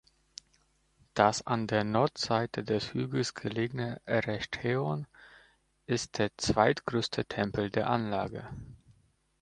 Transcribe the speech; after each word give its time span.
Das 1.13 1.45
an 1.45 1.67
der 1.67 1.83
Nordseite 1.83 2.63
des 2.63 2.95
Hügels 2.95 3.35
gelegene 3.35 4.01
Erechtheion 4.05 5.05
ist 5.85 6.17
der 6.17 6.31
zweitgrößte 6.39 7.25
Tempel 7.25 7.69
der 7.69 7.87
Anlage. 7.87 8.49